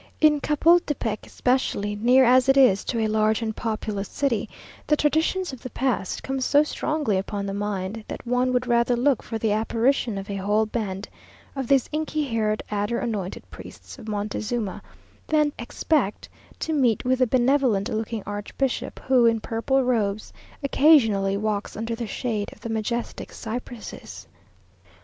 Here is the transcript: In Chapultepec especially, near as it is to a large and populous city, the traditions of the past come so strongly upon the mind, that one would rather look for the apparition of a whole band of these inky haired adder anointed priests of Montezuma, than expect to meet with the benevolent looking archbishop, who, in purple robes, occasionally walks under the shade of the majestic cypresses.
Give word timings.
In 0.19 0.41
Chapultepec 0.41 1.27
especially, 1.27 1.95
near 1.95 2.25
as 2.25 2.49
it 2.49 2.57
is 2.57 2.83
to 2.85 2.97
a 3.01 3.07
large 3.07 3.43
and 3.43 3.55
populous 3.55 4.09
city, 4.09 4.49
the 4.87 4.97
traditions 4.97 5.53
of 5.53 5.61
the 5.61 5.69
past 5.69 6.23
come 6.23 6.41
so 6.41 6.63
strongly 6.63 7.19
upon 7.19 7.45
the 7.45 7.53
mind, 7.53 8.03
that 8.07 8.25
one 8.25 8.51
would 8.51 8.65
rather 8.65 8.97
look 8.97 9.21
for 9.21 9.37
the 9.37 9.51
apparition 9.51 10.17
of 10.17 10.27
a 10.27 10.37
whole 10.37 10.65
band 10.65 11.07
of 11.55 11.67
these 11.67 11.87
inky 11.91 12.23
haired 12.23 12.63
adder 12.71 12.97
anointed 12.97 13.47
priests 13.51 13.99
of 13.99 14.07
Montezuma, 14.07 14.81
than 15.27 15.53
expect 15.59 16.27
to 16.61 16.73
meet 16.73 17.05
with 17.05 17.19
the 17.19 17.27
benevolent 17.27 17.87
looking 17.87 18.23
archbishop, 18.25 18.99
who, 19.01 19.27
in 19.27 19.39
purple 19.39 19.83
robes, 19.83 20.33
occasionally 20.63 21.37
walks 21.37 21.77
under 21.77 21.93
the 21.93 22.07
shade 22.07 22.51
of 22.53 22.61
the 22.61 22.69
majestic 22.69 23.31
cypresses. 23.31 24.25